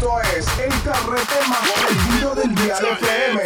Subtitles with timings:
[0.00, 3.42] Esto es el carrete más prendido del Dial FM.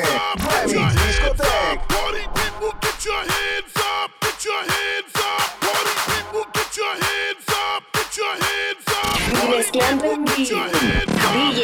[0.62, 1.80] Remix Discotech.
[1.88, 5.50] Party people, get your hands up, get your hands up.
[5.58, 9.18] Party people, get your hands up, get your hands up.
[9.18, 10.78] Y mezclando en Get your vivo.
[10.78, 11.58] hands up, DJ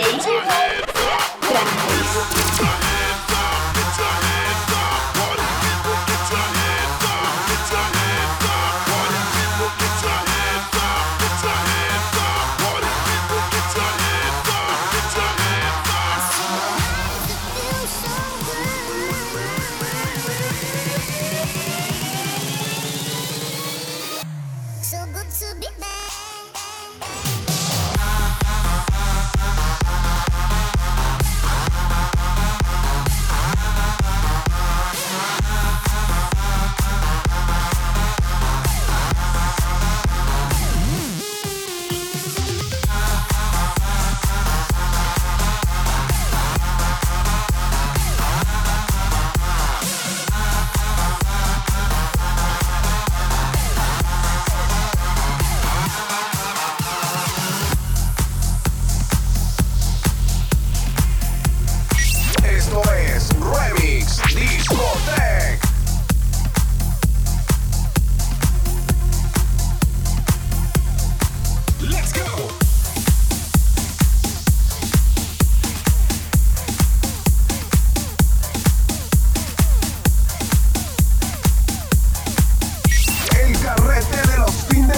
[2.59, 2.90] get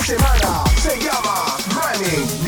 [0.04, 2.41] semana se llama Remix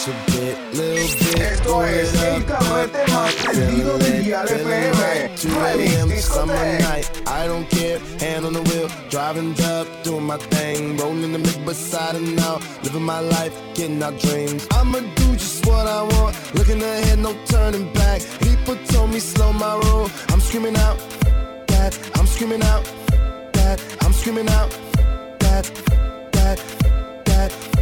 [0.00, 1.40] Crush a bit, little bit.
[1.40, 5.28] Esto es el up, carrete más prendido del Dial Feeling FM.
[5.36, 6.20] 2 a.m.
[6.20, 7.10] summer night.
[7.26, 11.66] I don't care, hand on the wheel, driving up, doing my thing, rolling the mid
[11.66, 14.66] beside and now, living my life, getting our dreams.
[14.72, 18.22] I'ma do just what I want, looking ahead, no turning back.
[18.40, 20.08] People told me slow my roll.
[20.30, 20.98] I'm screaming out
[21.66, 22.84] that, I'm screaming out
[23.52, 24.70] that, I'm screaming out
[25.40, 25.64] that,
[26.32, 26.58] that,
[27.26, 27.79] that, that,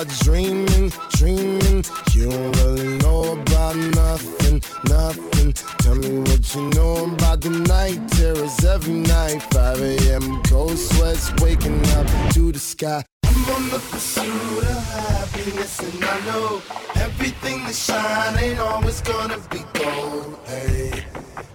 [0.00, 1.84] about dreaming, dreaming.
[2.12, 5.52] You don't really know about nothing, nothing.
[5.52, 9.42] Tell me what you know about the night terrors every night.
[9.52, 10.42] 5 a.m.
[10.44, 13.04] cold sweats waking up to the sky.
[13.24, 16.62] I'm on the pursuit of happiness, and I know
[16.96, 20.38] everything that shine ain't always gonna be gold.
[20.46, 21.04] Hey,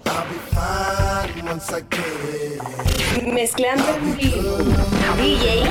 [0.05, 2.61] I'll be fine once I get it.
[3.35, 3.93] Mezclando.
[5.17, 5.63] DJ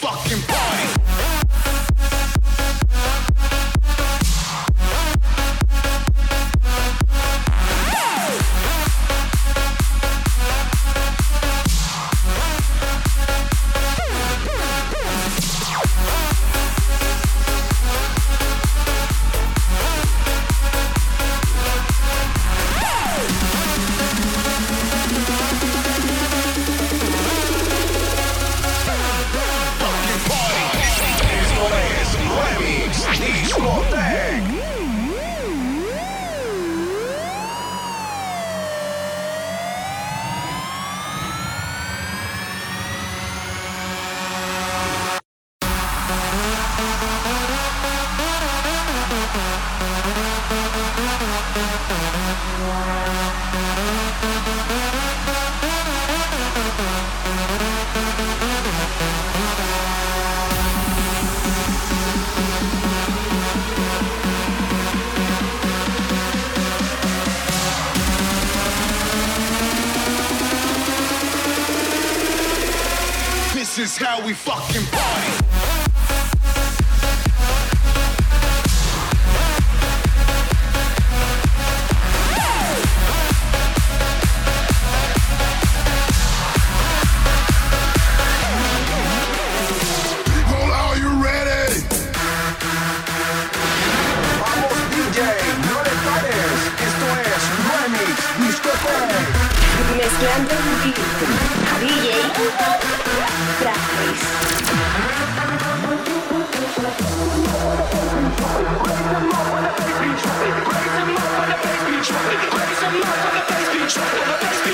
[0.00, 1.65] fucking party.
[73.76, 75.45] This is how we fucking party.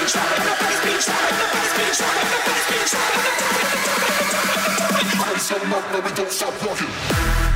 [0.03, 0.09] We
[6.17, 7.52] Don't stop walking.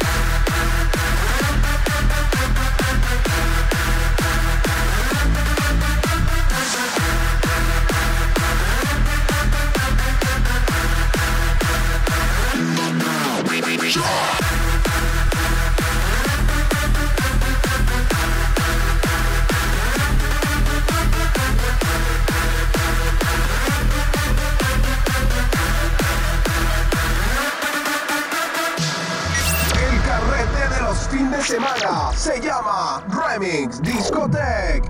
[31.47, 34.83] Semana se llama Remix Discotech.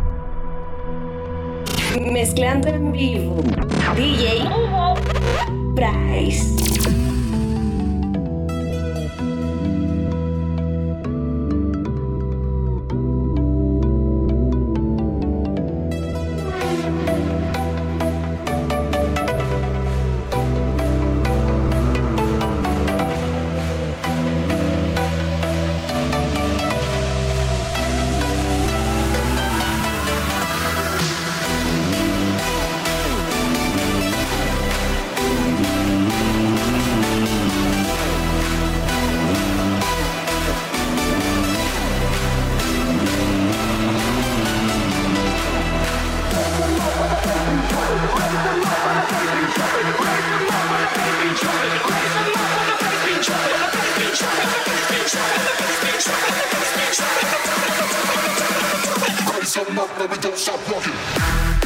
[2.00, 3.42] Mezclando en vivo.
[3.94, 4.42] DJ
[5.74, 6.75] Price.
[59.74, 61.65] don't we don't stop walking.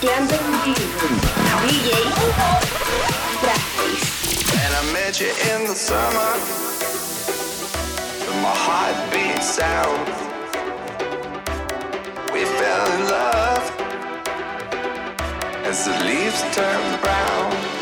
[0.00, 0.30] And
[4.72, 6.38] I met you in the summer.
[8.40, 10.06] My heart beat sound.
[12.32, 13.64] We fell in love
[15.66, 17.77] as the leaves turn brown.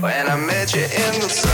[0.00, 1.52] When I met you in the summer.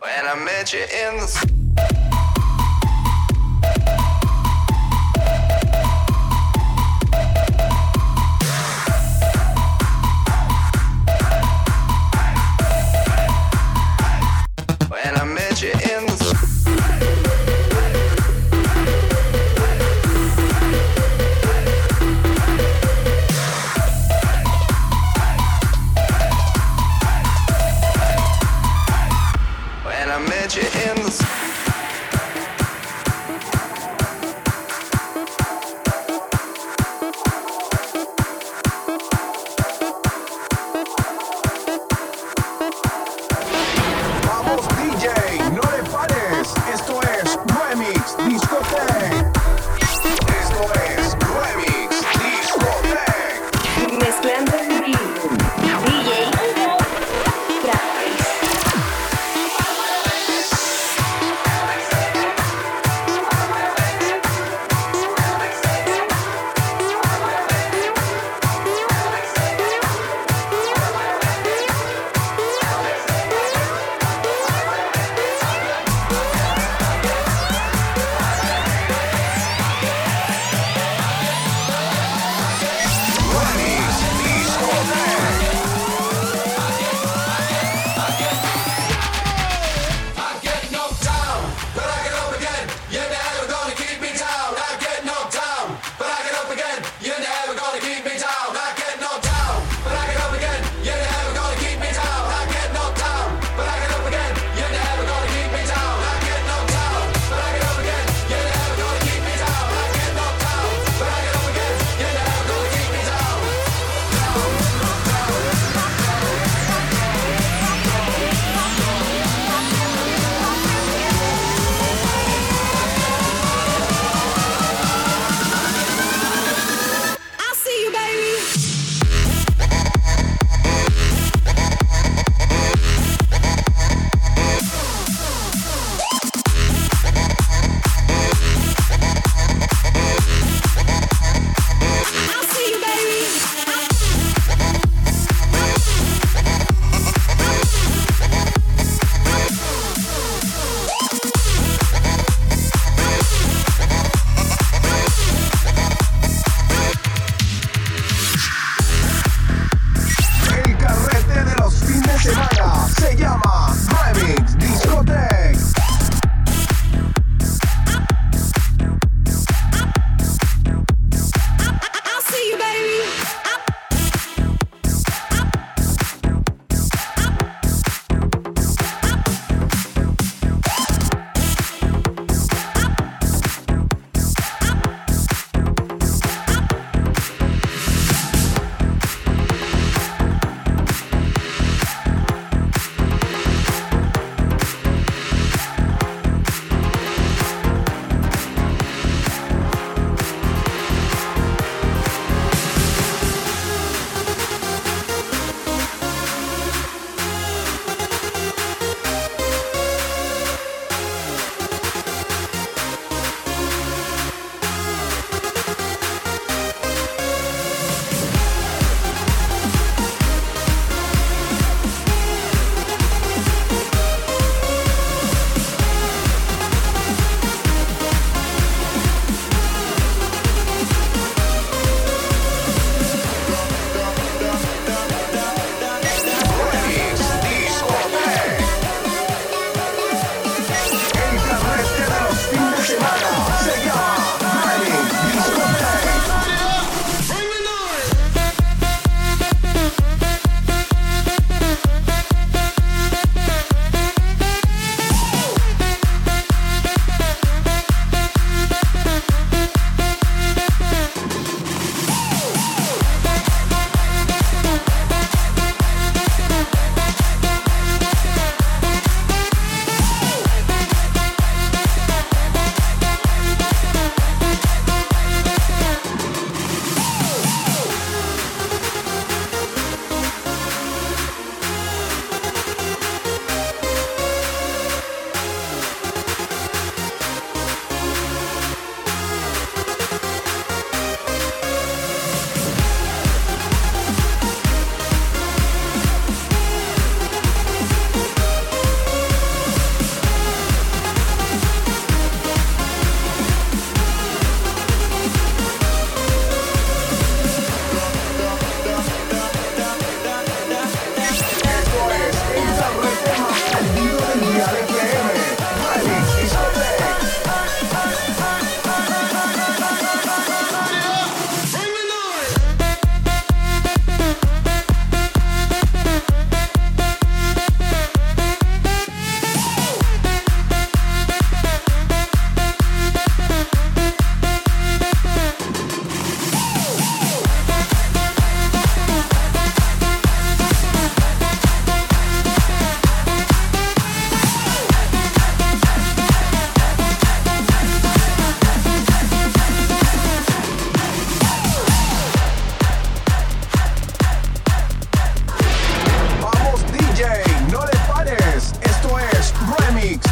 [0.00, 1.55] When I met you in the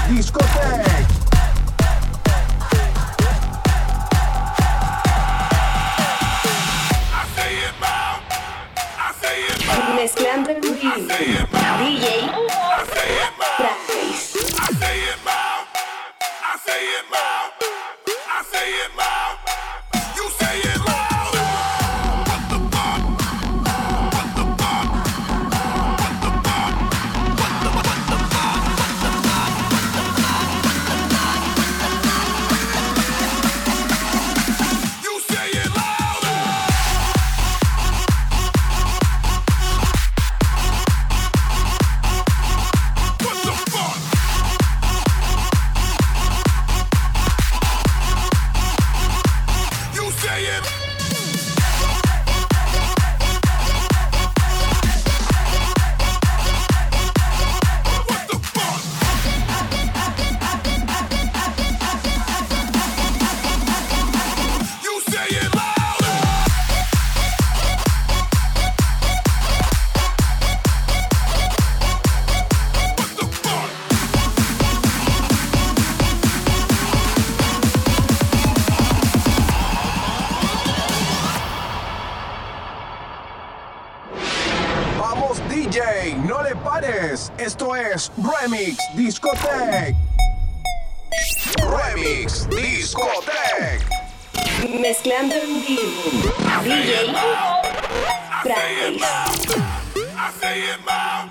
[0.08, 0.30] These
[89.04, 89.95] Discotec.
[91.60, 93.82] Remix Discotec.
[94.80, 96.32] Mezclando en vivo.
[96.64, 97.12] DJ
[98.43, 98.97] Practice.
[100.17, 101.28] I say it loud.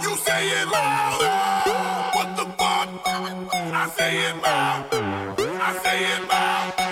[0.00, 2.14] You say it loud.
[2.14, 2.88] What the fuck?
[3.04, 4.86] I say it loud.
[5.60, 6.91] I say it loud.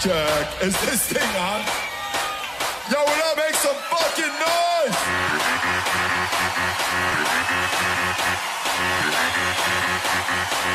[0.00, 0.62] check.
[0.62, 1.60] Is this thing on?
[2.90, 4.98] Yo, will I make some fucking noise?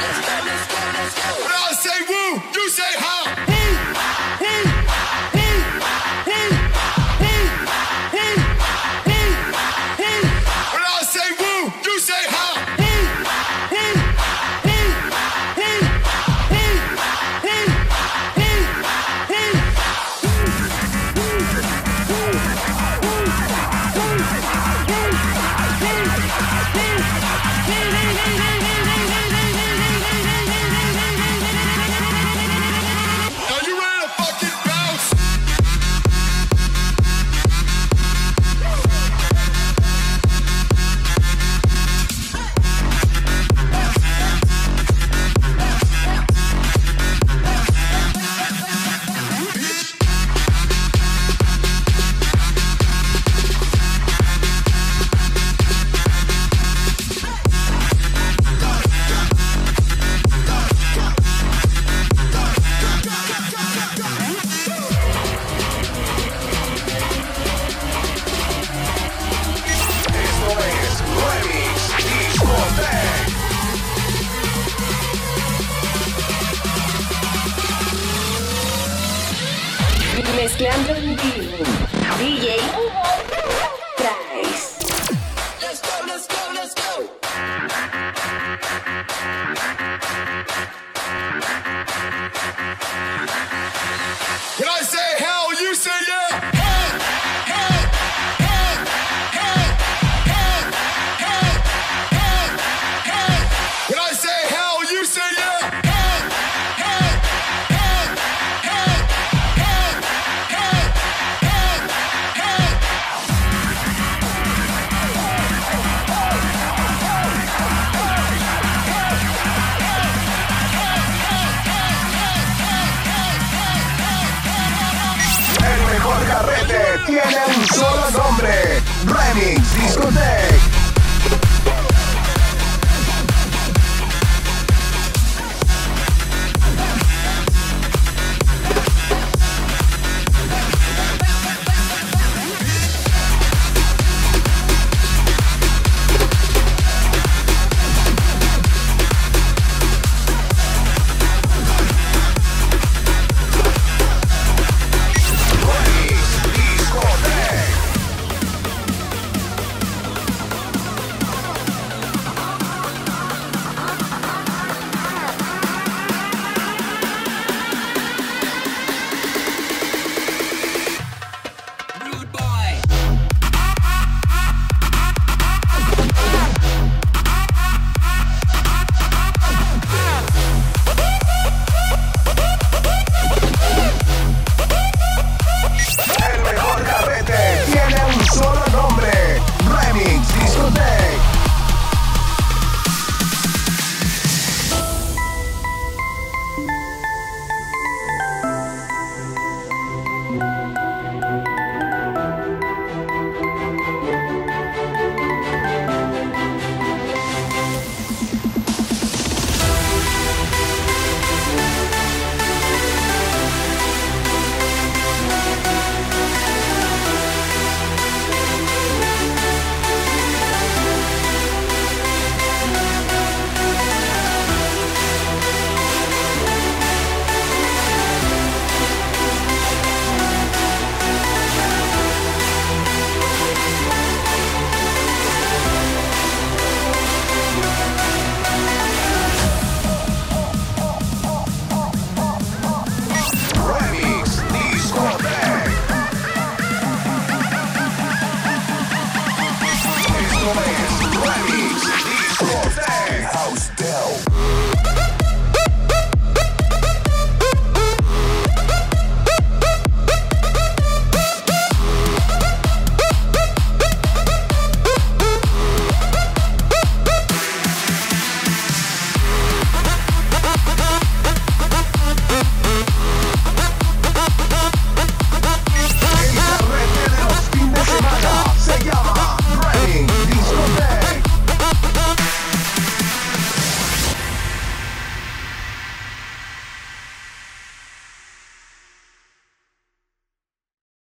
[0.01, 1.43] Let's go, let's go, let's go.
[1.43, 3.52] When I say woo, you say how.